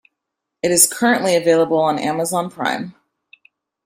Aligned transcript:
It 0.63 0.71
is 0.71 0.91
currently 0.91 1.35
available 1.35 1.77
on 1.77 1.99
Amazon 1.99 2.49
Prime. 2.49 2.95